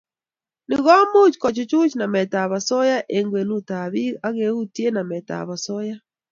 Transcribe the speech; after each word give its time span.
Ni 0.67 0.75
komuch 0.85 1.35
kochuchuch 1.41 1.93
nametab 1.97 2.49
osoya 2.57 2.97
eng 3.15 3.29
kwenutab 3.31 3.89
bik 3.93 4.13
akeutye 4.27 4.87
nametab 4.91 5.47
osoya 5.55 5.95